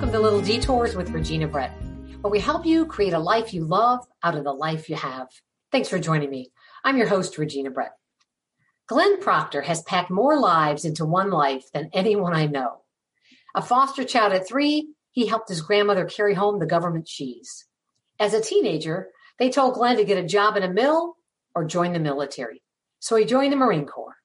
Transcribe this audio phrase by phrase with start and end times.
[0.00, 1.72] Welcome to Little Detours with Regina Brett,
[2.22, 5.28] where we help you create a life you love out of the life you have.
[5.70, 6.52] Thanks for joining me.
[6.82, 7.92] I'm your host, Regina Brett.
[8.86, 12.80] Glenn Proctor has packed more lives into one life than anyone I know.
[13.54, 17.66] A foster child at three, he helped his grandmother carry home the government cheese.
[18.18, 21.16] As a teenager, they told Glenn to get a job in a mill
[21.54, 22.62] or join the military.
[23.00, 24.16] So he joined the Marine Corps.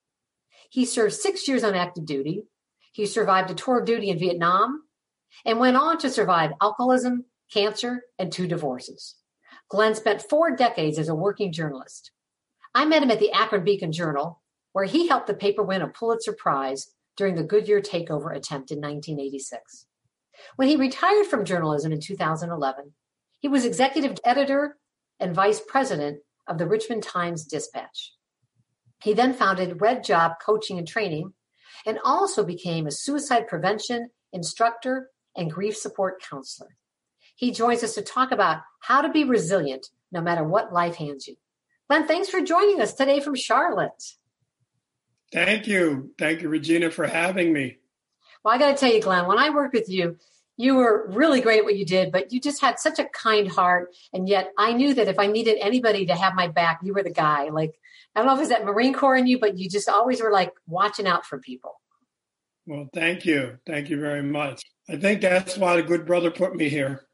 [0.69, 2.43] He served six years on active duty.
[2.93, 4.84] He survived a tour of duty in Vietnam
[5.43, 9.15] and went on to survive alcoholism, cancer, and two divorces.
[9.69, 12.11] Glenn spent four decades as a working journalist.
[12.73, 14.41] I met him at the Akron Beacon Journal,
[14.73, 18.79] where he helped the paper win a Pulitzer Prize during the Goodyear takeover attempt in
[18.79, 19.87] 1986.
[20.57, 22.93] When he retired from journalism in 2011,
[23.39, 24.77] he was executive editor
[25.19, 28.13] and vice president of the Richmond Times Dispatch.
[29.01, 31.33] He then founded ReddJobb Coaching and Training
[31.85, 36.75] and also became a suicide prevention instructor and grief support counselor.
[37.35, 41.27] He joins us to talk about how to be resilient no matter what life hands
[41.27, 41.35] you.
[41.89, 44.15] Glenn, thanks for joining us today from Charlotte.
[45.31, 46.11] Thank you.
[46.17, 47.77] Thank you, Regina, for having me.
[48.43, 50.17] Well, I got to tell you, Glenn, when I worked with you,
[50.57, 53.47] you were really great at what you did, but you just had such a kind
[53.47, 53.93] heart.
[54.13, 57.03] And yet I knew that if I needed anybody to have my back, you were
[57.03, 57.49] the guy.
[57.49, 57.77] Like,
[58.15, 60.31] I don't know if it's that Marine Corps in you, but you just always were
[60.31, 61.81] like watching out for people.
[62.65, 63.57] Well, thank you.
[63.67, 64.63] Thank you very much.
[64.89, 67.07] I think that's why the good brother put me here.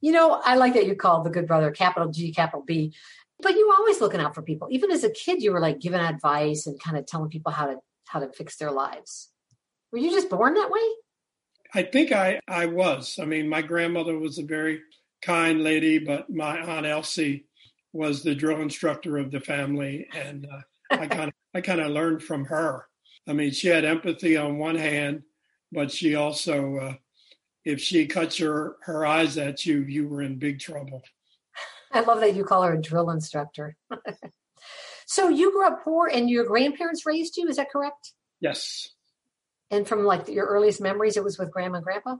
[0.00, 2.94] You know, I like that you called the good brother capital G, capital B,
[3.40, 4.68] but you were always looking out for people.
[4.70, 7.66] Even as a kid, you were like giving advice and kind of telling people how
[7.66, 9.30] to how to fix their lives.
[9.92, 10.80] Were you just born that way?
[11.74, 13.18] I think I, I was.
[13.20, 14.80] I mean, my grandmother was a very
[15.22, 17.46] kind lady, but my aunt Elsie
[17.92, 21.90] was the drill instructor of the family, and uh, I kind of I kind of
[21.90, 22.86] learned from her.
[23.28, 25.22] I mean, she had empathy on one hand,
[25.72, 26.94] but she also, uh,
[27.64, 31.02] if she cuts her, her eyes at you, you were in big trouble.
[31.92, 33.76] I love that you call her a drill instructor.
[35.06, 38.12] so you grew up poor and your grandparents raised you, is that correct?
[38.40, 38.90] Yes.
[39.70, 42.16] And from like your earliest memories, it was with grandma and grandpa?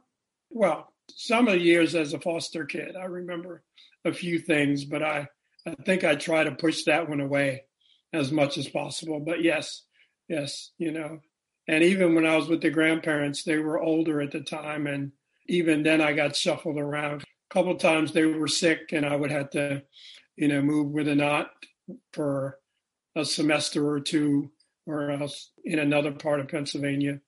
[0.50, 3.62] Well, some of the years as a foster kid, I remember
[4.04, 5.28] a few things, but I,
[5.66, 7.64] I think I try to push that one away
[8.12, 9.20] as much as possible.
[9.20, 9.82] But yes,
[10.28, 11.20] yes, you know,
[11.68, 14.86] and even when I was with the grandparents, they were older at the time.
[14.86, 15.12] And
[15.48, 17.22] even then, I got shuffled around.
[17.22, 19.82] A couple times they were sick, and I would have to,
[20.36, 21.50] you know, move with a knot
[22.12, 22.58] for
[23.16, 24.50] a semester or two,
[24.86, 27.20] or else in another part of Pennsylvania.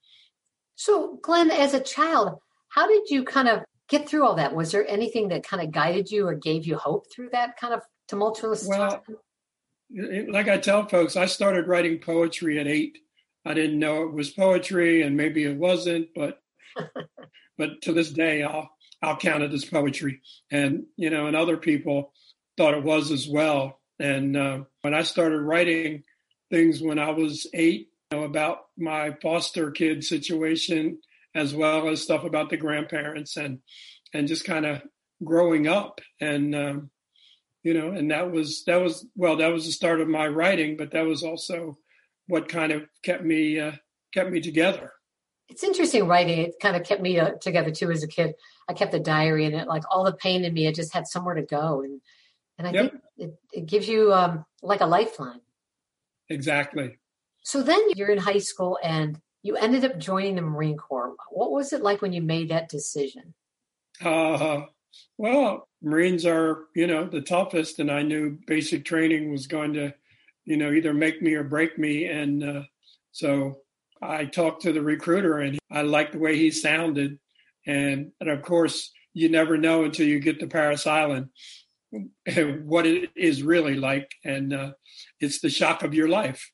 [0.77, 2.39] So, Glenn, as a child,
[2.69, 4.55] how did you kind of get through all that?
[4.55, 7.75] Was there anything that kind of guided you or gave you hope through that kind
[7.75, 10.31] of tumultuous well, time?
[10.31, 12.99] Like I tell folks, I started writing poetry at eight
[13.49, 16.43] I didn't know it was poetry, and maybe it wasn't, but
[17.59, 18.71] but to this day, I'll
[19.03, 20.21] I'll count it as poetry.
[20.51, 22.13] And you know, and other people
[22.59, 23.81] thought it was as well.
[23.99, 26.03] And uh, when I started writing
[26.51, 30.99] things when I was eight, you know, about my foster kid situation,
[31.35, 33.61] as well as stuff about the grandparents and
[34.13, 34.83] and just kind of
[35.25, 36.91] growing up and um,
[37.63, 40.77] you know and that was that was well that was the start of my writing
[40.77, 41.79] but that was also
[42.29, 43.73] what kind of kept me uh,
[44.15, 44.93] kept me together.
[45.49, 46.41] It's interesting writing.
[46.41, 48.35] It kind of kept me uh, together too as a kid.
[48.69, 50.69] I kept a diary and it like all the pain in me.
[50.69, 52.01] I just had somewhere to go, and
[52.59, 52.91] and I yep.
[52.91, 55.41] think it, it gives you um, like a lifeline.
[56.29, 56.99] Exactly.
[57.43, 61.15] So then you're in high school and you ended up joining the Marine Corps.
[61.31, 63.33] What was it like when you made that decision?
[64.05, 64.63] Uh,
[65.17, 69.95] well, Marines are, you know, the toughest, and I knew basic training was going to
[70.49, 72.07] you know, either make me or break me.
[72.07, 72.63] And uh,
[73.13, 73.59] so
[74.01, 77.19] I talked to the recruiter and I liked the way he sounded.
[77.67, 81.29] And, and of course, you never know until you get to Parris Island
[82.65, 84.11] what it is really like.
[84.25, 84.73] And uh,
[85.21, 86.51] it's the shock of your life.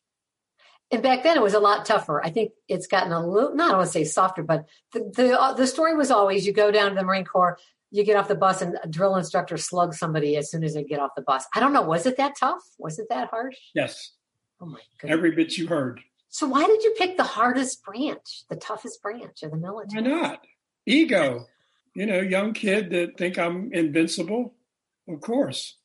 [0.90, 2.24] And back then it was a lot tougher.
[2.24, 5.40] I think it's gotten a little, not I want to say softer, but the, the,
[5.40, 7.58] uh, the story was always you go down to the Marine Corps,
[7.94, 10.82] you get off the bus and a drill instructor slugs somebody as soon as they
[10.82, 11.44] get off the bus.
[11.54, 11.82] I don't know.
[11.82, 12.60] Was it that tough?
[12.76, 13.56] Was it that harsh?
[13.72, 14.14] Yes.
[14.60, 15.16] Oh my goodness.
[15.16, 16.00] Every bit you heard.
[16.28, 20.02] So why did you pick the hardest branch, the toughest branch of the military?
[20.02, 20.44] Why not?
[20.84, 21.46] Ego.
[21.94, 24.54] You know, young kid that think I'm invincible.
[25.08, 25.78] Of course.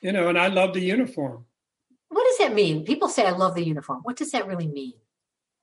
[0.00, 1.46] You know, and I love the uniform.
[2.08, 2.84] What does that mean?
[2.84, 4.02] People say I love the uniform.
[4.04, 4.92] What does that really mean?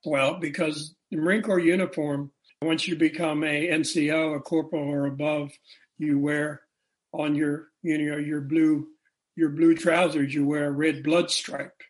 [0.04, 2.32] Well, because the Marine Corps uniform
[2.62, 5.50] once you become a NCO, a corporal or above,
[5.98, 6.62] you wear
[7.12, 8.88] on your you know your blue
[9.36, 11.82] your blue trousers you wear a red blood stripe,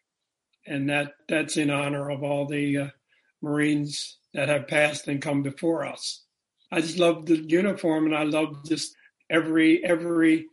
[0.66, 2.88] and that that's in honor of all the uh,
[3.40, 6.22] Marines that have passed and come before us.
[6.70, 8.94] I just love the uniform and I love just
[9.28, 10.46] every every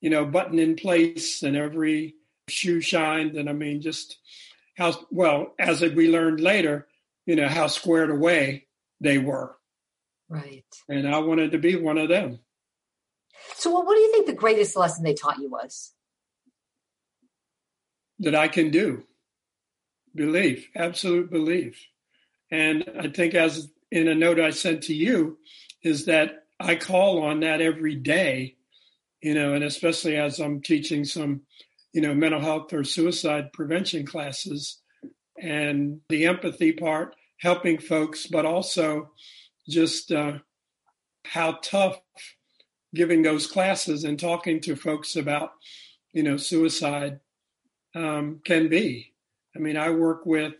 [0.00, 2.14] you know button in place and every
[2.48, 4.18] shoe shined and I mean just
[4.76, 6.86] how well as we learned later,
[7.26, 8.66] you know how squared away
[9.00, 9.56] they were.
[10.28, 10.64] Right.
[10.88, 12.40] And I wanted to be one of them.
[13.56, 15.92] So, what do you think the greatest lesson they taught you was?
[18.20, 19.04] That I can do.
[20.14, 21.84] Belief, absolute belief.
[22.50, 25.38] And I think, as in a note I sent to you,
[25.82, 28.56] is that I call on that every day,
[29.20, 31.42] you know, and especially as I'm teaching some,
[31.92, 34.80] you know, mental health or suicide prevention classes
[35.40, 39.10] and the empathy part, helping folks, but also
[39.68, 40.38] just uh,
[41.24, 42.00] how tough
[42.94, 45.52] giving those classes and talking to folks about,
[46.12, 47.20] you know, suicide
[47.94, 49.12] um, can be.
[49.56, 50.54] I mean, I work with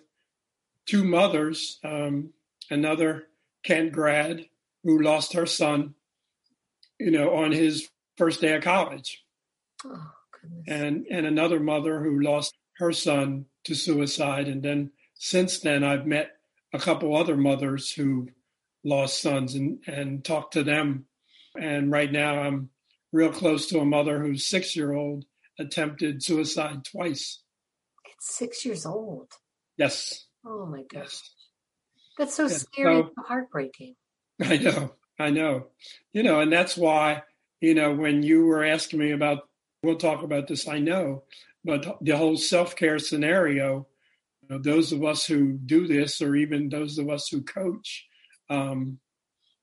[0.86, 2.30] two mothers, um,
[2.70, 3.28] another
[3.62, 4.46] Kent grad
[4.82, 5.94] who lost her son,
[6.98, 9.24] you know, on his first day of college.
[9.84, 10.10] Oh,
[10.66, 14.48] and and another mother who lost her son to suicide.
[14.48, 16.36] And then since then I've met
[16.72, 18.28] a couple other mothers who
[18.84, 21.06] lost sons and, and talk to them.
[21.58, 22.70] And right now I'm
[23.12, 25.24] real close to a mother whose six year old
[25.58, 27.40] attempted suicide twice.
[28.04, 29.28] It's six years old.
[29.76, 30.26] Yes.
[30.44, 31.02] Oh my gosh.
[31.02, 31.30] Yes.
[32.18, 33.96] That's so scary so, heartbreaking.
[34.42, 34.94] I know.
[35.18, 35.68] I know.
[36.12, 37.22] You know, and that's why,
[37.60, 39.48] you know, when you were asking me about,
[39.82, 41.24] we'll talk about this, I know,
[41.64, 43.86] but the whole self care scenario,
[44.42, 48.06] you know, those of us who do this, or even those of us who coach,
[48.50, 48.98] um,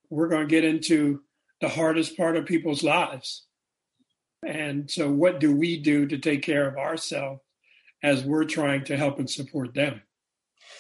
[0.10, 1.22] we're going to get into
[1.62, 3.46] the hardest part of people's lives.
[4.46, 7.42] And so, what do we do to take care of ourselves
[8.04, 10.02] as we're trying to help and support them?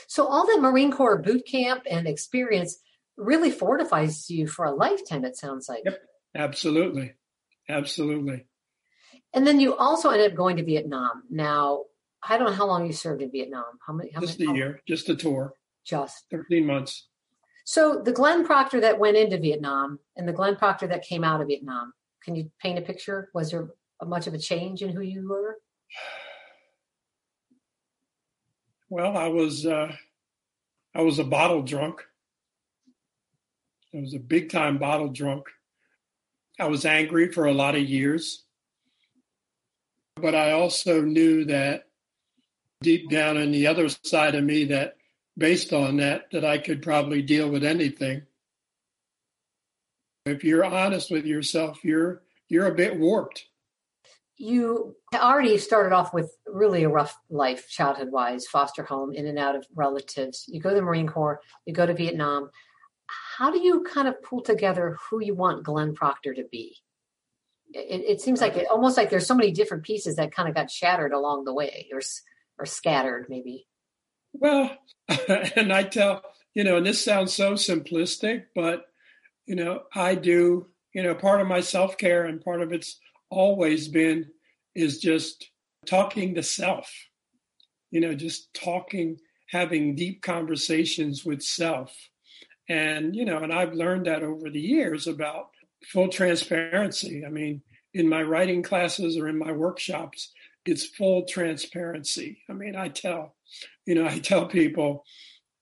[0.07, 2.80] So, all that Marine Corps boot camp and experience
[3.18, 5.83] really fortifies you for a lifetime, it sounds like.
[5.86, 6.00] Yep,
[6.36, 7.13] absolutely.
[7.69, 8.45] Absolutely.
[9.33, 11.24] And then you also ended up going to Vietnam.
[11.30, 11.83] Now,
[12.27, 13.63] I don't know how long you served in Vietnam.
[13.86, 14.12] How many?
[14.12, 15.53] How just many, a year, just a tour.
[15.86, 17.07] Just 13 months.
[17.66, 21.42] So the Glenn Proctor that went into Vietnam and the Glenn Proctor that came out
[21.42, 21.94] of Vietnam,
[22.24, 23.30] can you paint a picture?
[23.34, 23.69] Was there
[24.04, 25.58] much of a change in who you were?
[28.90, 29.94] Well, I was uh,
[30.94, 32.02] I was a bottle drunk.
[33.94, 35.46] I was a big time bottle drunk.
[36.60, 38.44] I was angry for a lot of years.
[40.16, 41.88] But I also knew that
[42.81, 44.96] deep down in the other side of me that
[45.41, 48.21] based on that, that I could probably deal with anything.
[50.27, 53.45] If you're honest with yourself, you're you're a bit warped.
[54.38, 59.39] You already started off with really a rough life, childhood wise, foster home, in and
[59.39, 60.45] out of relatives.
[60.47, 62.51] You go to the Marine Corps, you go to Vietnam.
[63.07, 66.77] How do you kind of pull together who you want Glenn Proctor to be?
[67.73, 70.53] It, it seems like it, almost like there's so many different pieces that kind of
[70.53, 72.01] got shattered along the way, or
[72.59, 73.65] or scattered, maybe.
[74.33, 74.78] Well,
[75.56, 76.24] and I tell,
[76.54, 78.86] you know, and this sounds so simplistic, but,
[79.45, 83.00] you know, I do, you know, part of my self care and part of it's
[83.30, 84.28] always been
[84.75, 85.50] is just
[85.86, 86.91] talking to self,
[87.91, 89.17] you know, just talking,
[89.50, 91.96] having deep conversations with self.
[92.70, 95.50] And, you know, and I've learned that over the years about
[95.91, 97.25] full transparency.
[97.25, 97.62] I mean,
[97.94, 100.32] in my writing classes or in my workshops,
[100.65, 102.39] it's full transparency.
[102.50, 103.36] I mean, I tell
[103.91, 105.03] you know, I tell people,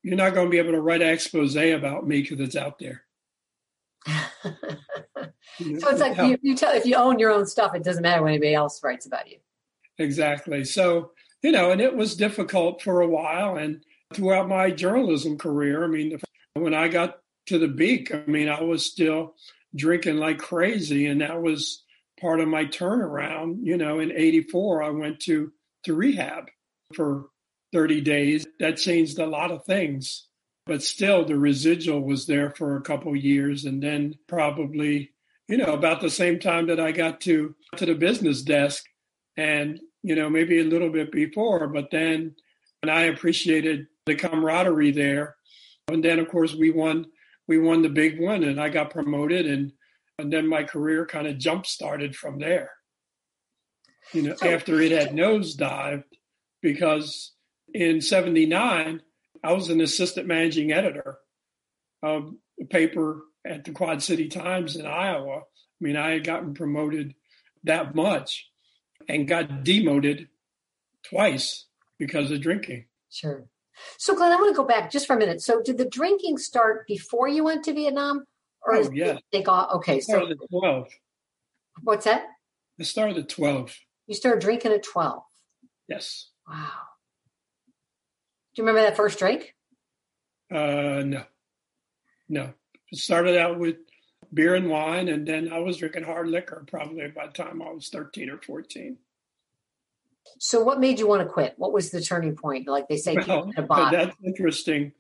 [0.04, 2.78] you're not going to be able to write an expose about me because it's out
[2.78, 3.04] there.
[4.08, 8.22] so it's like you, you, tell if you own your own stuff, it doesn't matter
[8.22, 9.38] what anybody else writes about you.
[9.98, 10.64] Exactly.
[10.64, 13.84] So you know, and it was difficult for a while, and
[14.14, 15.84] throughout my journalism career.
[15.84, 16.20] I mean,
[16.54, 19.36] when I got to the Beak, I mean, I was still
[19.76, 21.84] drinking like crazy, and that was
[22.22, 23.60] part of my turnaround.
[23.64, 25.52] You know, in '84, I went to
[25.84, 26.50] to rehab
[26.94, 27.30] for
[27.74, 28.48] 30 days.
[28.60, 30.28] That changed a lot of things.
[30.66, 33.66] But still, the residual was there for a couple years.
[33.66, 35.12] And then, probably,
[35.48, 38.84] you know, about the same time that I got to, to the business desk,
[39.36, 42.36] and, you know, maybe a little bit before, but then,
[42.82, 45.36] and I appreciated the camaraderie there.
[45.88, 47.06] And then, of course, we won.
[47.48, 49.72] We won the big one, and I got promoted, and
[50.20, 52.72] and then my career kind of jump started from there.
[54.14, 56.04] You know, after it had nosedived,
[56.62, 57.32] because
[57.74, 59.02] in 79,
[59.44, 61.18] I was an assistant managing editor
[62.04, 65.38] of a paper at the Quad City Times in Iowa.
[65.40, 65.42] I
[65.80, 67.16] mean, I had gotten promoted
[67.64, 68.50] that much
[69.08, 70.28] and got demoted
[71.04, 71.66] twice
[71.98, 72.86] because of drinking.
[73.10, 73.46] Sure.
[73.98, 75.42] So, Glenn, I want to go back just for a minute.
[75.42, 78.26] So, did the drinking start before you went to Vietnam
[78.62, 79.20] Or Oh, yeah.
[79.32, 79.72] Take off.
[79.76, 80.88] Okay, so started at 12.
[81.84, 82.24] what's that?
[82.80, 83.76] I started at 12.
[84.08, 85.24] You started drinking at twelve.
[85.88, 86.30] Yes.
[86.48, 86.72] Wow.
[88.60, 89.56] Do you remember that first drink?
[90.52, 91.24] Uh, no.
[92.28, 92.54] No.
[92.92, 93.78] It started out with
[94.34, 97.72] beer and wine, and then I was drinking hard liquor probably by the time I
[97.72, 98.98] was 13 or 14.
[100.40, 101.54] So, what made you want to quit?
[101.56, 102.68] What was the turning point?
[102.68, 104.92] Like they say, Well, that's interesting.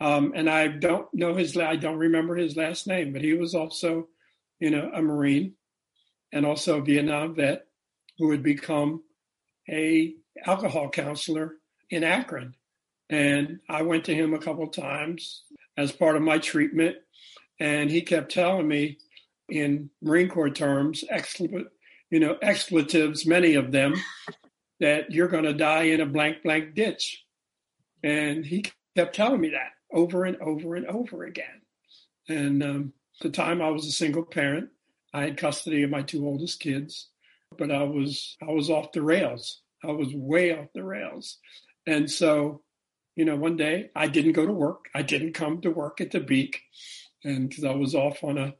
[0.00, 3.56] Um, and I don't know his, I don't remember his last name, but he was
[3.56, 4.06] also,
[4.60, 5.54] you know, a Marine
[6.30, 7.66] and also a Vietnam vet
[8.18, 9.02] who had become
[9.68, 10.14] a
[10.46, 11.56] alcohol counselor
[11.90, 12.54] in Akron.
[13.10, 15.42] And I went to him a couple times
[15.76, 16.96] as part of my treatment.
[17.58, 18.98] And he kept telling me
[19.48, 21.66] in Marine Corps terms, expl-
[22.10, 23.94] you know, expletives, many of them,
[24.78, 27.24] that you're going to die in a blank, blank ditch.
[28.02, 28.64] And he
[28.96, 31.60] kept telling me that over and over and over again.
[32.28, 34.70] And um, at the time, I was a single parent.
[35.12, 37.08] I had custody of my two oldest kids,
[37.58, 39.60] but I was I was off the rails.
[39.82, 41.38] I was way off the rails.
[41.86, 42.62] And so,
[43.16, 44.88] you know, one day I didn't go to work.
[44.94, 46.62] I didn't come to work at the Beak,
[47.24, 48.54] and because I was off on a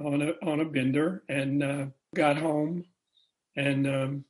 [0.00, 2.84] on a on a bender, and uh, got home,
[3.56, 4.24] and um,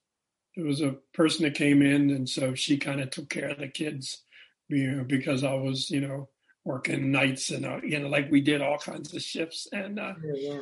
[0.57, 3.59] there was a person that came in, and so she kind of took care of
[3.59, 4.23] the kids,
[4.69, 6.29] you know, because I was, you know,
[6.65, 10.15] working nights and uh, you know, like we did all kinds of shifts, and uh,
[10.35, 10.61] yeah.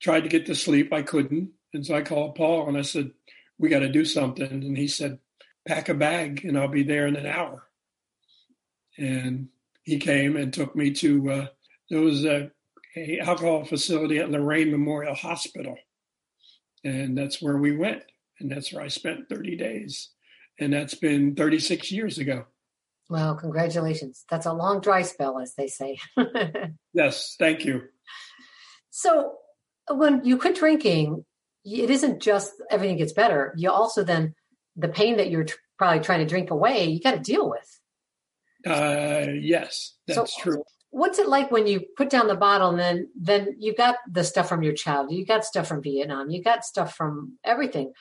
[0.00, 0.92] tried to get to sleep.
[0.92, 3.10] I couldn't, and so I called Paul and I said,
[3.58, 5.18] "We got to do something," and he said,
[5.66, 7.64] "Pack a bag, and I'll be there in an hour."
[8.98, 9.48] And
[9.82, 11.46] he came and took me to uh,
[11.90, 12.50] there was a,
[12.96, 15.76] a alcohol facility at Lorraine Memorial Hospital,
[16.82, 18.02] and that's where we went,
[18.40, 20.10] and that's where I spent 30 days,
[20.58, 22.46] and that's been 36 years ago.
[23.10, 24.24] Well, congratulations.
[24.30, 25.98] That's a long dry spell, as they say.
[26.96, 27.82] Yes, thank you.
[28.90, 29.34] so,
[29.90, 31.24] when you quit drinking,
[31.64, 33.52] it isn't just everything gets better.
[33.56, 34.34] You also then
[34.76, 37.80] the pain that you're tr- probably trying to drink away, you got to deal with.
[38.66, 40.64] Uh, yes, that's So- true.
[40.90, 44.22] What's it like when you put down the bottle and then then you got the
[44.22, 47.92] stuff from your child, you got stuff from Vietnam, you got stuff from everything.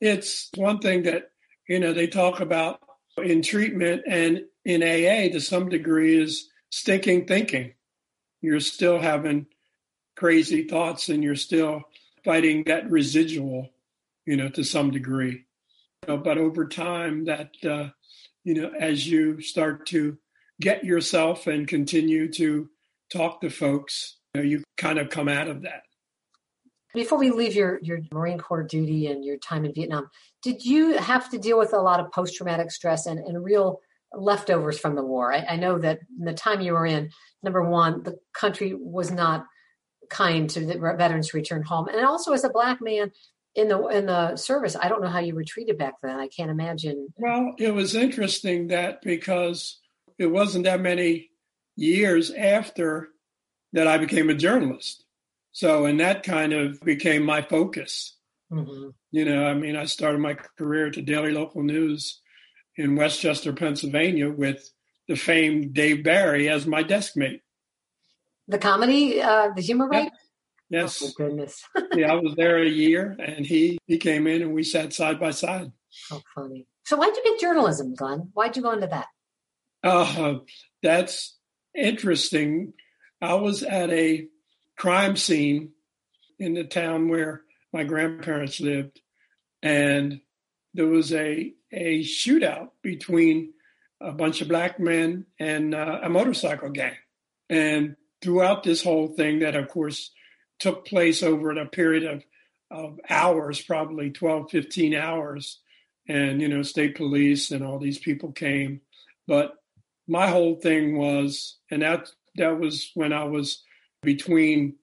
[0.00, 1.30] it's one thing that
[1.68, 2.80] you know they talk about
[3.18, 7.74] in treatment and in AA to some degree is stinking thinking.
[8.40, 9.46] You're still having
[10.16, 11.82] crazy thoughts and you're still
[12.24, 13.68] fighting that residual,
[14.26, 15.44] you know, to some degree.
[16.02, 17.90] You know, but over time, that uh,
[18.44, 20.18] you know, as you start to
[20.60, 22.68] get yourself and continue to
[23.12, 25.82] talk to folks, you, know, you kind of come out of that.
[26.94, 30.10] Before we leave your your Marine Corps duty and your time in Vietnam,
[30.42, 33.80] did you have to deal with a lot of post traumatic stress and, and real
[34.12, 35.32] leftovers from the war?
[35.32, 37.10] I, I know that in the time you were in,
[37.42, 39.46] number one, the country was not
[40.10, 43.10] kind to the veterans return home, and also as a black man
[43.54, 46.18] in the in the service, I don't know how you were treated back then.
[46.18, 47.08] I can't imagine.
[47.16, 49.78] Well, it was interesting that because
[50.18, 51.30] it wasn't that many
[51.76, 53.08] years after
[53.72, 55.04] that I became a journalist.
[55.52, 58.16] So, and that kind of became my focus.
[58.50, 58.94] Mhm.
[59.10, 62.20] You know, I mean, I started my career at the Daily Local News
[62.76, 64.70] in West Chester, Pennsylvania, with
[65.08, 67.42] the famed Dave Barry as my desk mate.
[68.48, 70.10] The comedy, uh, the humor writer.
[70.72, 71.62] Yes, Oh, goodness,
[71.94, 75.20] yeah, I was there a year, and he he came in, and we sat side
[75.20, 75.70] by side.
[76.08, 76.66] how funny.
[76.84, 78.30] So, why'd you pick journalism, Glenn?
[78.32, 79.06] Why'd you go into that?
[79.84, 80.38] Uh,
[80.82, 81.36] that's
[81.76, 82.72] interesting.
[83.20, 84.26] I was at a
[84.78, 85.72] crime scene
[86.38, 89.00] in the town where my grandparents lived,
[89.62, 90.20] and
[90.74, 93.52] there was a a shootout between
[94.00, 96.96] a bunch of black men and uh, a motorcycle gang.
[97.48, 100.10] And throughout this whole thing, that of course
[100.62, 102.24] took place over a period of
[102.70, 105.58] of hours, probably 12, 15 hours,
[106.08, 108.80] and you know, state police and all these people came,
[109.26, 109.52] but
[110.08, 113.62] my whole thing was, and that that was when I was
[114.02, 114.76] between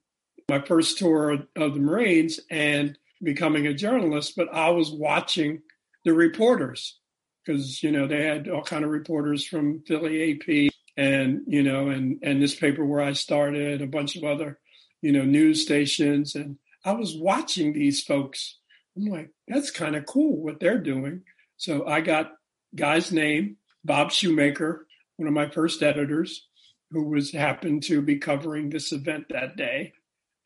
[0.49, 5.61] my first tour of, the Marines and becoming a journalist, but I was watching
[6.05, 6.97] the reporters.
[7.45, 11.89] Because you know they had all kind of reporters from Philly AP and you know
[11.89, 14.59] and and this paper where I started, a bunch of other
[15.01, 18.57] you know news stations, and I was watching these folks.
[18.95, 21.23] I'm like, that's kind of cool what they're doing.
[21.57, 22.31] So I got
[22.75, 24.87] guy's name, Bob Shoemaker,
[25.17, 26.47] one of my first editors,
[26.91, 29.93] who was happened to be covering this event that day.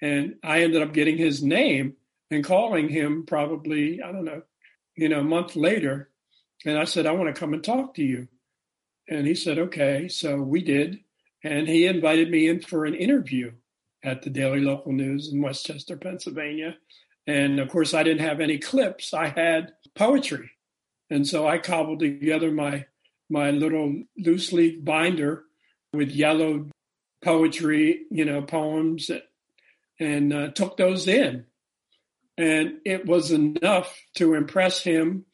[0.02, 1.94] And I ended up getting his name
[2.30, 4.42] and calling him probably, I don't know,
[4.96, 6.10] you know, a month later.
[6.66, 8.28] And I said, I want to come and talk to you.
[9.08, 10.08] And he said, okay.
[10.08, 11.00] So we did.
[11.44, 13.52] And he invited me in for an interview.
[14.04, 16.76] At the Daily Local News in West Chester, Pennsylvania.
[17.26, 19.14] And of course, I didn't have any clips.
[19.14, 20.52] I had poetry.
[21.10, 22.86] And so I cobbled together my
[23.30, 25.44] my little loose leaf binder
[25.94, 26.70] with yellow
[27.24, 29.10] poetry, you know, poems,
[30.00, 31.46] and uh, took those in.
[32.38, 35.26] And it was enough to impress him,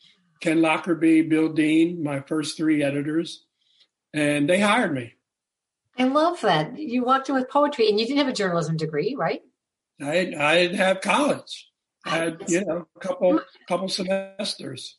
[0.42, 3.46] Ken Lockerbie, Bill Dean, my first three editors,
[4.14, 5.14] and they hired me.
[6.00, 6.79] I love that.
[6.79, 9.41] You walked in with poetry and you didn't have a journalism degree, right?
[10.01, 11.70] I I didn't have college.
[12.06, 14.98] I had, you know, a couple couple semesters.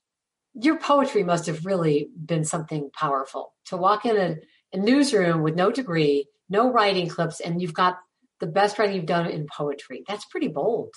[0.54, 3.54] Your poetry must have really been something powerful.
[3.66, 4.36] To walk in a,
[4.74, 7.98] a newsroom with no degree, no writing clips, and you've got
[8.40, 10.04] the best writing you've done in poetry.
[10.06, 10.90] That's pretty bold.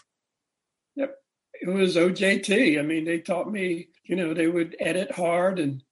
[0.95, 1.15] Yep.
[1.61, 2.79] It was OJT.
[2.79, 5.83] I mean, they taught me, you know, they would edit hard and,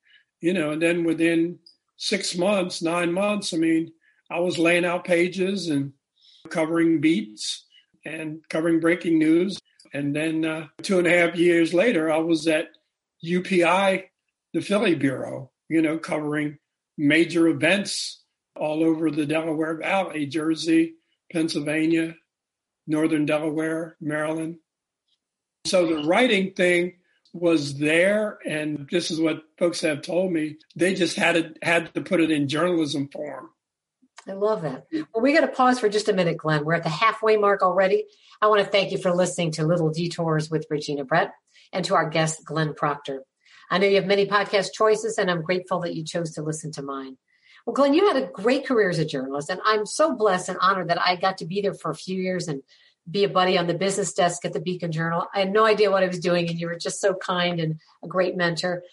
[0.42, 1.60] you know, and then within
[1.98, 3.92] six months, nine months, I mean,
[4.32, 5.94] I was laying out pages and
[6.50, 7.66] covering beats
[8.06, 9.60] and covering breaking news.
[9.94, 12.70] And then uh, two and a half years later, I was at
[13.26, 14.06] UPI,
[14.54, 16.58] the Philly Bureau, you know, covering
[16.98, 18.24] major events
[18.56, 20.96] all over the Delaware Valley, Jersey,
[21.32, 22.16] Pennsylvania,
[22.88, 24.58] Northern Delaware, Maryland.
[25.66, 26.94] So the writing thing
[27.34, 30.58] was there, and this is what folks have told me.
[30.76, 33.50] They just had it had to put it in journalism form.
[34.28, 34.86] I love that.
[34.92, 36.64] Well, we got to pause for just a minute, Glenn.
[36.64, 38.06] We're at the halfway mark already.
[38.42, 41.34] I want to thank you for listening to Little Detours with Regina Brett
[41.74, 43.24] and to our guest, Glenn Proctor.
[43.70, 46.72] I know you have many podcast choices, and I'm grateful that you chose to listen
[46.74, 47.18] to mine.
[47.66, 50.58] Well, Glenn, you had a great career as a journalist, and I'm so blessed and
[50.62, 52.64] honored that I got to be there for a few years and
[53.10, 55.28] be a buddy on the business desk at the Beacon Journal.
[55.34, 57.80] I had no idea what I was doing, and you were just so kind and
[58.04, 58.84] a great mentor.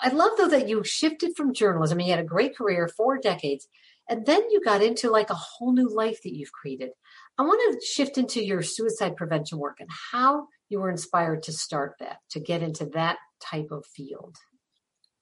[0.00, 2.00] I love, though, that you shifted from journalism.
[2.00, 3.68] You had a great career, four decades,
[4.10, 6.90] and then you got into like a whole new life that you've created.
[7.38, 11.52] I want to shift into your suicide prevention work and how you were inspired to
[11.52, 14.36] start that, to get into that type of field.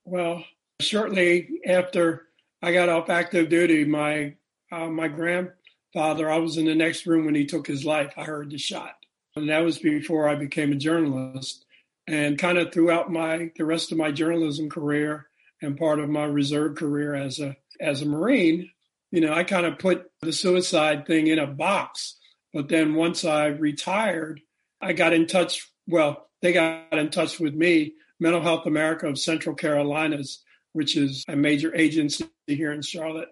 [0.07, 0.42] Well,
[0.81, 2.29] shortly after
[2.62, 4.35] I got off active duty, my
[4.72, 8.12] uh, my grandfather, I was in the next room when he took his life.
[8.16, 8.94] I heard the shot.
[9.37, 11.64] And that was before I became a journalist.
[12.07, 15.27] And kind of throughout my the rest of my journalism career
[15.61, 18.70] and part of my reserve career as a as a Marine,
[19.11, 22.16] you know, I kind of put the suicide thing in a box.
[22.53, 24.40] But then once I retired,
[24.81, 25.71] I got in touch.
[25.87, 30.42] Well, they got in touch with me, Mental Health America of Central Carolinas,
[30.73, 33.29] which is a major agency here in Charlotte.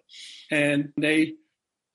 [0.50, 1.34] And they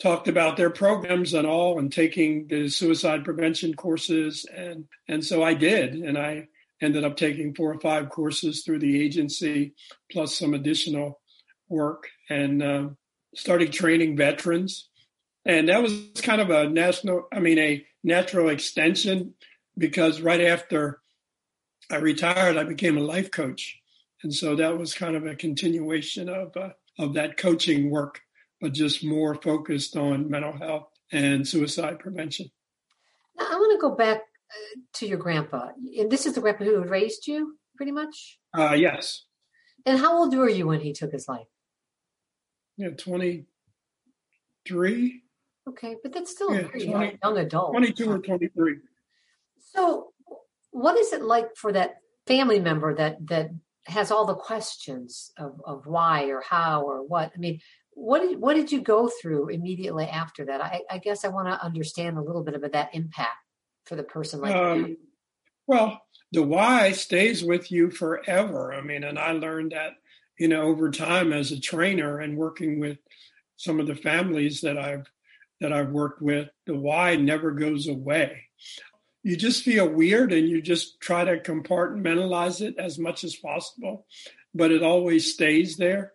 [0.01, 4.45] talked about their programs and all and taking the suicide prevention courses.
[4.45, 5.95] And, and so I did.
[5.95, 6.47] And I
[6.81, 9.73] ended up taking four or five courses through the agency,
[10.11, 11.19] plus some additional
[11.69, 12.07] work.
[12.29, 12.89] And uh,
[13.35, 14.89] started training veterans.
[15.45, 19.33] And that was kind of a national, I mean, a natural extension
[19.77, 21.01] because right after
[21.89, 23.79] I retired, I became a life coach.
[24.23, 28.21] And so that was kind of a continuation of, uh, of that coaching work,
[28.59, 32.51] but just more focused on mental health and suicide prevention.
[33.37, 35.69] Now, I want to go back uh, to your grandpa.
[35.97, 38.37] And this is the grandpa who raised you, pretty much?
[38.55, 39.25] Uh, yes.
[39.85, 41.47] And how old were you when he took his life?
[42.77, 45.21] Yeah, 23.
[45.67, 47.71] Okay, but that's still yeah, a pretty 20, young adult.
[47.71, 48.77] 22 or 23.
[49.73, 50.11] So,
[50.71, 53.51] what is it like for that family member that that
[53.85, 57.31] has all the questions of, of why or how or what?
[57.35, 57.59] I mean,
[57.93, 60.61] what did what did you go through immediately after that?
[60.61, 63.37] I, I guess I want to understand a little bit of that impact
[63.85, 64.97] for the person like um, you.
[65.67, 68.73] Well, the why stays with you forever.
[68.73, 69.93] I mean, and I learned that
[70.41, 72.97] you know, over time as a trainer and working with
[73.57, 75.05] some of the families that I've
[75.59, 78.47] that I've worked with, the why never goes away.
[79.21, 84.07] You just feel weird and you just try to compartmentalize it as much as possible,
[84.55, 86.13] but it always stays there.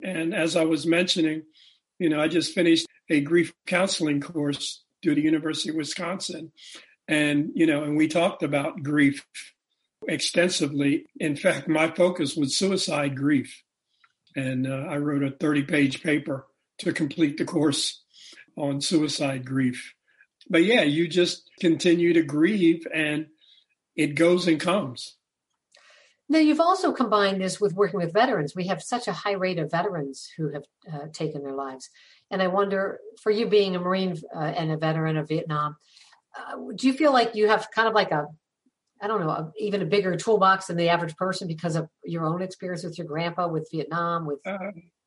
[0.00, 1.42] And as I was mentioning,
[1.98, 6.52] you know, I just finished a grief counseling course through the University of Wisconsin.
[7.08, 9.26] And, you know, and we talked about grief
[10.06, 11.06] extensively.
[11.18, 13.63] In fact, my focus was suicide grief.
[14.36, 16.46] And uh, I wrote a 30 page paper
[16.78, 18.02] to complete the course
[18.56, 19.94] on suicide grief.
[20.48, 23.26] But yeah, you just continue to grieve and
[23.96, 25.16] it goes and comes.
[26.28, 28.54] Now, you've also combined this with working with veterans.
[28.56, 31.90] We have such a high rate of veterans who have uh, taken their lives.
[32.30, 35.76] And I wonder, for you being a Marine uh, and a veteran of Vietnam,
[36.36, 38.26] uh, do you feel like you have kind of like a
[39.04, 42.40] I don't know, even a bigger toolbox than the average person because of your own
[42.40, 44.56] experience with your grandpa, with Vietnam, with uh,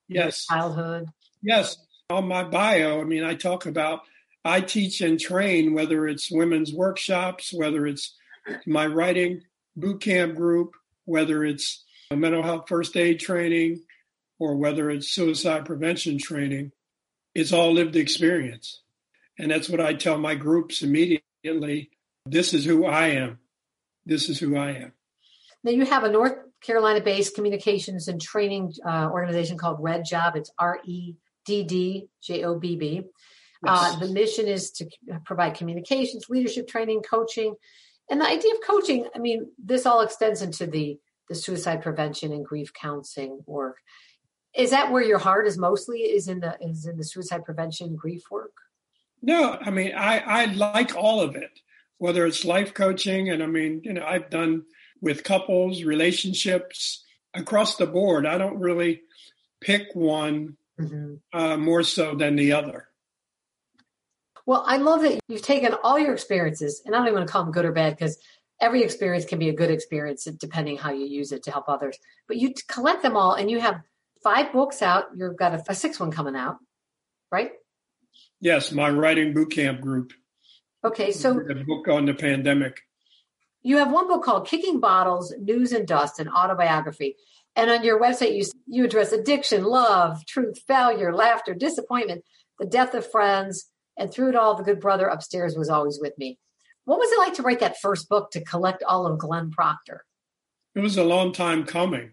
[0.07, 1.07] yes childhood.
[1.41, 1.77] Yes,
[2.11, 4.01] on my bio, I mean, I talk about
[4.45, 8.13] I teach and train, whether it's women's workshops, whether it's
[8.67, 9.41] my writing
[9.75, 11.83] boot camp group, whether it's
[12.13, 13.81] mental health first aid training,
[14.37, 16.71] or whether it's suicide prevention training,
[17.33, 18.81] it's all lived experience.
[19.39, 21.89] And that's what I tell my groups immediately.
[22.27, 23.39] This is who I am.
[24.07, 24.93] This is who I am.
[25.63, 30.35] Now, you have a North Carolina based communications and training uh, organization called ReddJobb.
[30.35, 31.15] It's R E
[31.45, 33.03] D D J O B B.
[33.65, 34.87] Uh, the mission is to
[35.25, 37.55] provide communications, leadership training, coaching.
[38.09, 42.31] And the idea of coaching, I mean, this all extends into the, the suicide prevention
[42.31, 43.77] and grief counseling work.
[44.55, 47.95] Is that where your heart is mostly is in the is in the suicide prevention
[47.95, 48.53] grief work?
[49.21, 51.59] No, I mean I, I like all of it,
[51.97, 54.63] whether it's life coaching and I mean, you know, I've done
[55.01, 58.25] with couples, relationships across the board.
[58.25, 59.01] I don't really
[59.61, 61.15] pick one mm-hmm.
[61.33, 62.87] uh, more so than the other.
[64.45, 67.31] Well, I love that you've taken all your experiences, and I don't even want to
[67.31, 68.17] call them good or bad because
[68.61, 71.97] every experience can be a good experience depending how you use it to help others.
[72.27, 73.81] But you collect them all, and you have
[74.23, 75.05] five books out.
[75.15, 76.57] You've got a, a sixth one coming out,
[77.29, 77.51] right?
[78.39, 80.13] Yes, my writing boot camp group.
[80.83, 82.81] Okay, so a book on the pandemic.
[83.63, 87.15] You have one book called Kicking Bottles, News and Dust, an autobiography.
[87.55, 92.23] And on your website, you, you address addiction, love, truth, failure, laughter, disappointment,
[92.59, 93.65] the death of friends,
[93.97, 96.37] and through it all, the good brother upstairs was always with me.
[96.85, 100.05] What was it like to write that first book to collect all of Glenn Proctor?
[100.75, 102.11] It was a long time coming,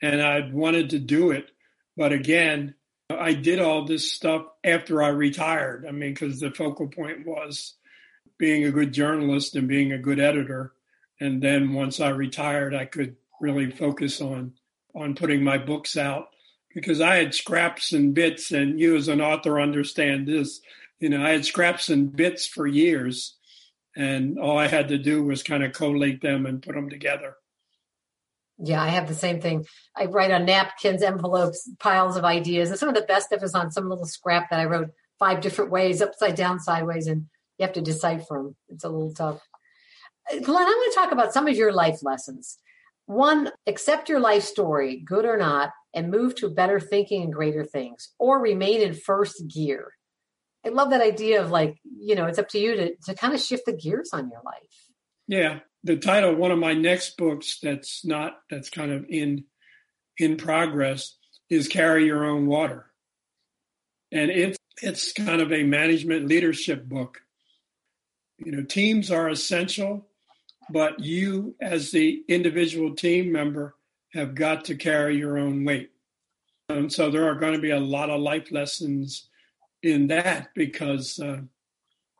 [0.00, 1.50] and I'd wanted to do it.
[1.96, 2.74] But again,
[3.10, 5.84] I did all this stuff after I retired.
[5.86, 7.74] I mean, because the focal point was
[8.38, 10.74] being a good journalist and being a good editor
[11.20, 14.52] and then once I retired, I could really focus on
[14.94, 16.28] on putting my books out
[16.72, 20.60] because I had scraps and bits, and you as an author understand this.
[21.00, 23.36] You know, I had scraps and bits for years,
[23.96, 27.36] and all I had to do was kind of collate them and put them together.
[28.58, 29.64] Yeah, I have the same thing.
[29.96, 33.54] I write on napkins, envelopes, piles of ideas, and some of the best stuff is
[33.54, 37.26] on some little scrap that I wrote five different ways, upside down, sideways, and
[37.58, 38.56] you have to decipher them.
[38.68, 39.40] It's a little tough.
[40.30, 42.58] Uh, Glenn, I'm going to talk about some of your life lessons.
[43.06, 47.64] One, accept your life story, good or not, and move to better thinking and greater
[47.64, 49.92] things, or remain in first gear.
[50.64, 53.34] I love that idea of like, you know, it's up to you to, to kind
[53.34, 54.88] of shift the gears on your life.
[55.28, 55.60] Yeah.
[55.82, 59.44] The title of one of my next books that's not, that's kind of in,
[60.16, 61.16] in progress
[61.50, 62.86] is Carry Your Own Water.
[64.10, 67.20] And it's, it's kind of a management leadership book.
[68.38, 70.06] You know, teams are essential
[70.70, 73.74] but you, as the individual team member,
[74.12, 75.90] have got to carry your own weight.
[76.68, 79.28] And so there are going to be a lot of life lessons
[79.82, 81.40] in that because, uh,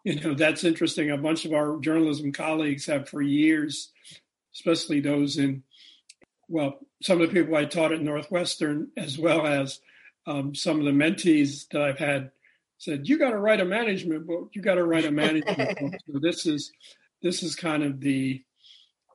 [0.05, 1.11] you know, that's interesting.
[1.11, 3.91] A bunch of our journalism colleagues have for years,
[4.55, 5.63] especially those in,
[6.49, 9.81] well, some of the people I taught at Northwestern, as well as
[10.27, 12.31] um, some of the mentees that I've had,
[12.79, 14.51] said, "You got to write a management book.
[14.55, 16.73] You got to write a management book." So this is
[17.23, 18.43] this is kind of the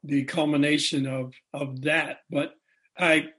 [0.04, 2.20] the culmination of of that.
[2.30, 2.54] But
[2.98, 3.30] I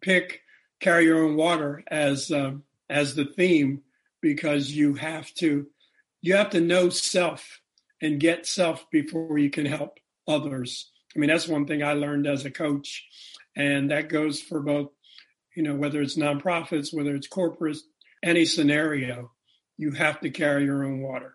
[0.00, 0.40] pick
[0.80, 3.82] carry your own water as um, as the theme
[4.20, 5.66] because you have to
[6.22, 7.60] you have to know self
[8.02, 10.90] and get self before you can help others.
[11.14, 13.06] I mean, that's one thing I learned as a coach,
[13.56, 14.90] and that goes for both,
[15.54, 17.78] you know, whether it's nonprofits, whether it's corporate,
[18.22, 19.32] any scenario,
[19.76, 21.34] you have to carry your own water.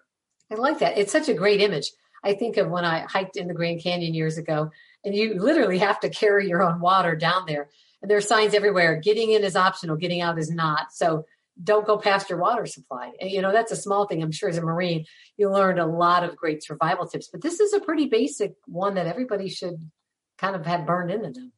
[0.51, 0.97] I like that.
[0.97, 1.91] It's such a great image.
[2.23, 4.71] I think of when I hiked in the Grand Canyon years ago,
[5.03, 7.69] and you literally have to carry your own water down there.
[8.01, 8.97] And there are signs everywhere.
[8.97, 10.93] Getting in is optional, getting out is not.
[10.93, 11.25] So
[11.61, 13.11] don't go past your water supply.
[13.19, 14.21] And, you know, that's a small thing.
[14.21, 15.05] I'm sure as a Marine,
[15.37, 18.95] you learned a lot of great survival tips, but this is a pretty basic one
[18.95, 19.89] that everybody should
[20.37, 21.51] kind of have burned into them.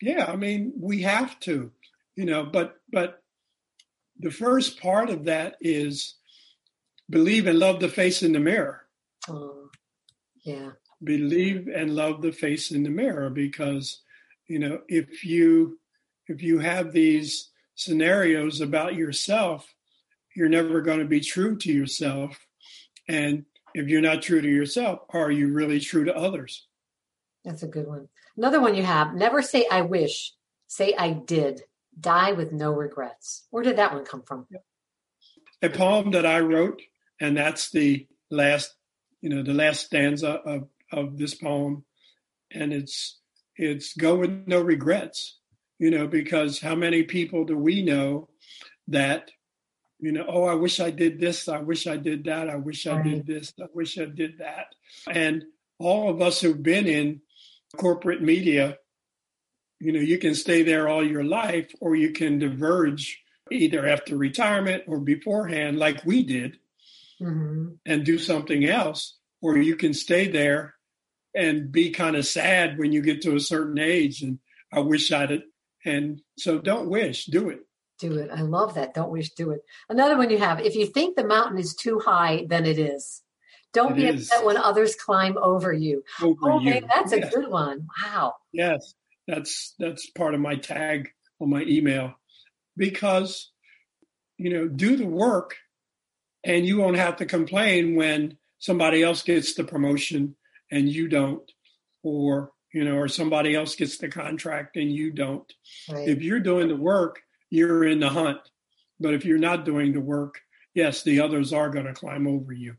[0.00, 1.72] Yeah, I mean, we have to,
[2.14, 3.22] you know, but but
[4.18, 6.14] the first part of that is
[7.08, 8.82] believe and love the face in the mirror.
[9.28, 9.70] Oh,
[10.44, 10.70] yeah.
[11.02, 14.00] Believe and love the face in the mirror because,
[14.48, 15.78] you know, if you
[16.26, 19.72] if you have these scenarios about yourself,
[20.34, 22.38] you're never going to be true to yourself.
[23.08, 26.66] And if you're not true to yourself, are you really true to others?
[27.44, 28.08] That's a good one.
[28.36, 30.34] Another one you have never say I wish,
[30.66, 31.62] say I did.
[32.00, 33.46] Die with no regrets.
[33.50, 34.46] Where did that one come from?
[35.62, 36.80] A poem that I wrote,
[37.20, 38.74] and that's the last
[39.20, 41.84] you know, the last stanza of, of this poem.
[42.50, 43.18] And it's,
[43.56, 45.38] it's go with no regrets,
[45.78, 48.28] you know, because how many people do we know
[48.88, 49.30] that
[50.00, 51.48] you know, oh, I wish I did this.
[51.48, 52.48] I wish I did that.
[52.48, 53.52] I wish I did this.
[53.60, 54.66] I wish I did that.
[55.10, 55.42] And
[55.80, 57.20] all of us who've been in
[57.76, 58.78] corporate media,
[59.80, 64.16] you know, you can stay there all your life or you can diverge either after
[64.16, 66.58] retirement or beforehand, like we did,
[67.18, 70.74] hmm and do something else, or you can stay there
[71.34, 74.38] and be kind of sad when you get to a certain age and
[74.72, 75.42] I wish I'd
[75.84, 77.60] and so don't wish, do it.
[78.00, 78.30] Do it.
[78.30, 78.94] I love that.
[78.94, 79.60] Don't wish, do it.
[79.88, 80.60] Another one you have.
[80.60, 83.22] If you think the mountain is too high, then it is.
[83.72, 84.28] Don't It be is.
[84.28, 86.02] upset when others climb over you.
[86.22, 86.70] Over Oh, you.
[86.70, 87.86] man, that's a good one.
[88.04, 88.34] Wow.
[88.52, 88.94] Yes,
[89.28, 91.10] that's that's part of my tag
[91.40, 92.14] on my email.
[92.76, 93.52] Because
[94.38, 95.56] you know do the work
[96.42, 100.34] and you won't have to complain when somebody else gets the promotion
[100.72, 101.48] and you don't.
[102.02, 105.52] Or you know or somebody else gets the contract and you don't.
[105.90, 106.08] Right.
[106.08, 108.40] if you're doing the work you're in the hunt.
[109.00, 110.40] But if you're not doing the work
[110.74, 112.76] yes the others are going to climb over you.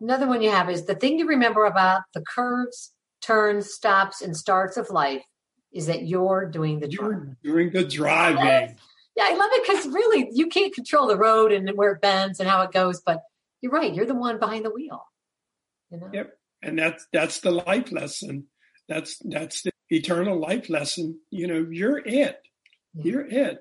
[0.00, 4.36] Another one you have is the thing to remember about the curves, turns, stops, and
[4.36, 5.22] starts of life
[5.76, 7.36] is that you're doing the driving.
[7.42, 8.74] you're doing the driving Yes.
[9.16, 12.38] Yeah, I love it because really you can't control the road and where it bends
[12.40, 13.22] and how it goes, but
[13.62, 13.94] you're right.
[13.94, 15.02] You're the one behind the wheel.
[15.90, 16.10] You know?
[16.12, 16.38] Yep.
[16.62, 18.46] and that's that's the life lesson
[18.88, 22.40] that's that's the eternal life lesson you know you're it
[22.94, 23.04] Yeah.
[23.04, 23.58] you're it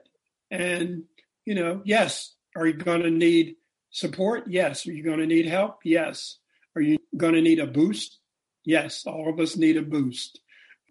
[0.49, 1.03] and
[1.45, 3.55] you know yes are you going to need
[3.91, 6.37] support yes are you going to need help yes
[6.75, 8.17] are you going to need a boost
[8.63, 10.39] yes all of us need a boost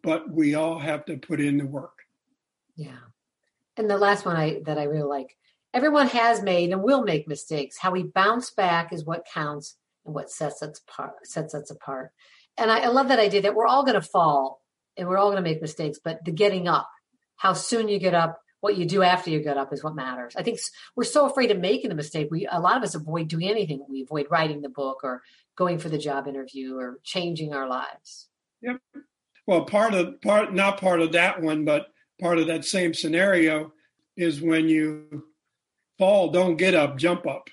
[0.04, 1.94] but we all have to put in the work
[2.76, 2.96] Yeah.
[3.76, 5.36] And the last one I that I really like.
[5.72, 7.78] Everyone has made and will make mistakes.
[7.78, 12.12] How we bounce back is what counts and what sets us apart sets us apart.
[12.56, 14.62] And I, I love that idea that we're all gonna fall
[14.96, 16.88] and we're all gonna make mistakes, but the getting up,
[17.36, 20.34] how soon you get up, what you do after you get up is what matters.
[20.36, 20.60] I think
[20.94, 22.28] we're so afraid of making a mistake.
[22.30, 23.84] We a lot of us avoid doing anything.
[23.88, 25.22] We avoid writing the book or
[25.56, 28.28] going for the job interview or changing our lives.
[29.46, 31.86] Well part of part not part of that one but
[32.20, 33.72] part of that same scenario
[34.16, 35.24] is when you
[35.98, 37.48] fall don't get up jump up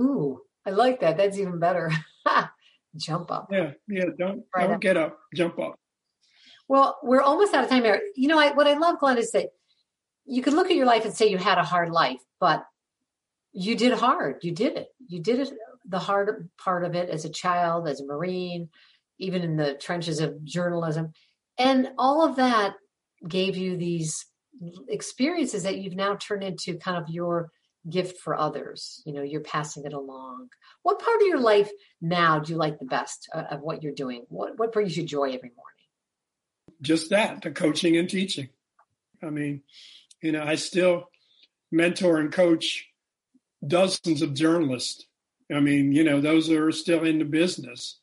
[0.00, 1.16] Ooh, I like that.
[1.16, 1.90] That's even better.
[2.96, 3.48] Jump up.
[3.50, 4.04] Yeah, yeah.
[4.18, 4.80] Don't Right don't up.
[4.80, 5.74] get up, jump up.
[6.68, 8.00] Well, we're almost out of time here.
[8.16, 9.50] You know, I, what I love, Glenn, is that
[10.24, 12.64] you could look at your life and say you had a hard life, but
[13.52, 14.38] you did hard.
[14.42, 14.88] You did it.
[15.08, 15.50] You did it,
[15.86, 18.68] the hard part of it as a child, as a Marine,
[19.18, 21.12] even in the trenches of journalism.
[21.58, 22.74] And all of that
[23.26, 24.26] gave you these
[24.88, 27.50] experiences that you've now turned into kind of your
[27.88, 29.02] gift for others.
[29.04, 30.48] You know, you're passing it along.
[30.82, 33.92] What part of your life now do you like the best uh, of what you're
[33.92, 34.24] doing?
[34.28, 35.62] What, what brings you joy every morning?
[36.82, 38.48] Just that, the coaching and teaching.
[39.22, 39.62] I mean,
[40.22, 41.04] you know, I still
[41.72, 42.86] mentor and coach
[43.66, 45.06] dozens of journalists.
[45.54, 47.98] I mean, you know, those are still in the business.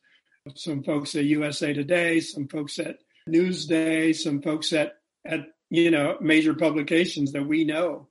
[0.56, 4.94] Some folks at USA Today, some folks at Newsday, some folks at
[5.26, 8.08] at you know major publications that we know,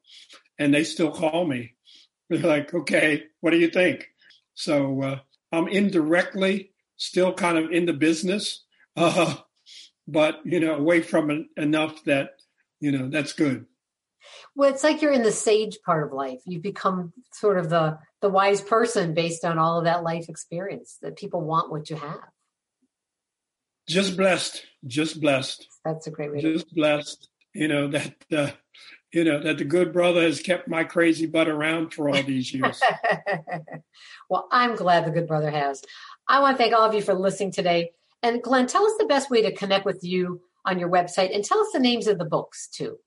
[0.58, 1.74] and they still call me.
[2.30, 4.08] They're like, "Okay, what do you think?"
[4.54, 5.18] So uh,
[5.50, 8.64] I'm indirectly still kind of in the business,
[8.96, 9.36] uh,
[10.06, 12.30] but you know, away from it enough that
[12.80, 13.66] you know that's good.
[14.54, 16.40] Well, it's like you're in the sage part of life.
[16.46, 20.98] You've become sort of the the wise person based on all of that life experience.
[21.02, 22.20] That people want what you have.
[23.92, 26.40] Just blessed, just blessed, That's a great way.
[26.40, 27.28] to just blessed.
[27.54, 28.50] You know that uh,
[29.12, 32.52] you know that the good brother has kept my crazy butt around for all these
[32.54, 32.80] years.
[34.30, 35.82] well, I'm glad the good brother has.
[36.26, 37.90] I want to thank all of you for listening today.
[38.22, 41.44] And Glenn, tell us the best way to connect with you on your website, and
[41.44, 42.98] tell us the names of the books too.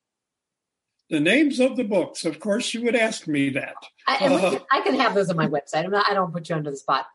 [1.10, 3.76] the names of the books, of course, you would ask me that.
[4.08, 5.86] I, can, I can have those on my website.
[5.86, 6.06] I'm not.
[6.10, 7.06] I don't put you under the spot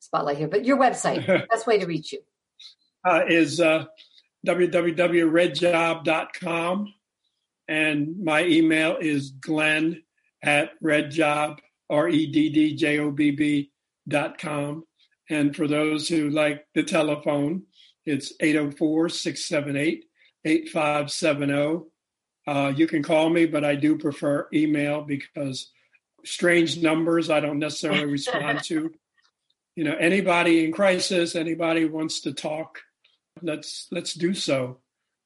[0.00, 2.20] spotlight here, but your website, best way to reach you.
[3.04, 3.84] Uh, is uh,
[4.46, 6.94] www.reddjobb.com.
[7.66, 10.02] And my email is glenn
[10.42, 13.70] at reddjobb, R E D D J O B B
[14.06, 14.84] dot com.
[15.30, 17.62] And for those who like the telephone,
[18.04, 20.04] it's 804 678
[20.44, 21.86] 8570.
[22.46, 25.70] Uh, You can call me, but I do prefer email because
[26.24, 28.92] strange numbers I don't necessarily respond to.
[29.76, 32.78] You know, anybody in crisis, anybody wants to talk,
[33.42, 34.78] let's let's do so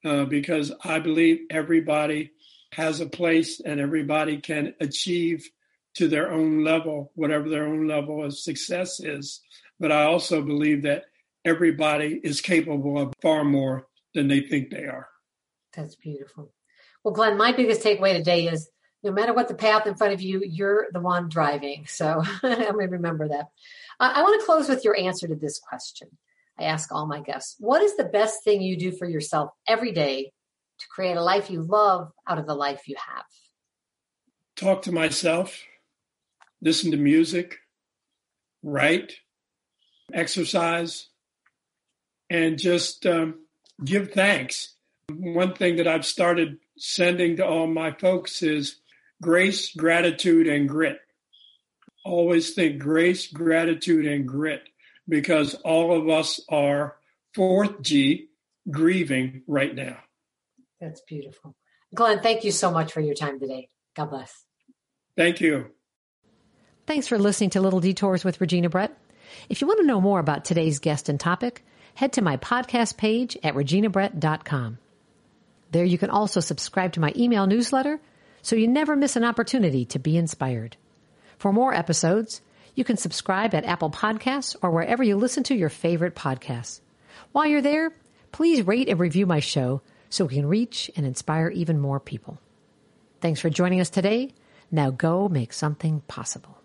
[0.05, 2.33] uh, because I believe everybody
[2.73, 5.49] has a place and everybody can achieve
[5.95, 9.41] to their own level whatever their own level of success is.
[9.81, 11.05] But I also believe that
[11.45, 15.09] everybody is capable of far more than they think they are.
[15.75, 16.53] That's beautiful.
[17.05, 18.69] Well, Glenn, my biggest takeaway today is
[19.03, 21.87] no matter what the path in front of you, you're the one driving.
[21.87, 23.47] So I'm going to remember that.
[24.01, 26.09] I want to close with your answer to this question.
[26.59, 29.93] I ask all my guests, what is the best thing you do for yourself every
[29.93, 30.33] day
[30.81, 33.25] to create a life you love out of the life you have?
[34.57, 35.63] Talk to myself,
[36.61, 37.59] listen to music,
[38.63, 39.15] write,
[40.13, 41.07] exercise,
[42.29, 43.47] and just um,
[43.85, 44.75] give thanks.
[45.11, 48.81] One thing that I've started sending to all my folks is
[49.23, 50.99] grace, gratitude, and grit.
[52.05, 54.63] Always think grace, gratitude, and grit
[55.09, 56.97] because all of us are
[57.35, 58.29] fourth G
[58.71, 59.99] grieving right now.
[60.81, 61.57] That's beautiful.
[61.95, 63.69] Glenn, thank you so much for your time today.
[63.97, 64.45] God bless.
[65.17, 65.71] Thank you.
[66.87, 68.97] Thanks for listening to Little Detours with Regina Brett.
[69.49, 72.97] If you want to know more about today's guest and topic, head to my podcast
[72.97, 74.79] page at reginabrett.com.
[75.71, 78.01] There you can also subscribe to my email newsletter
[78.43, 80.77] so you never miss an opportunity to be inspired.
[81.37, 82.41] For more episodes,
[82.75, 86.81] you can subscribe at Apple Podcasts or wherever you listen to your favorite podcasts.
[87.33, 87.93] While you're there,
[88.33, 92.39] please rate and review my show so we can reach and inspire even more people.
[93.21, 94.33] Thanks for joining us today.
[94.71, 96.59] Now go make something possible.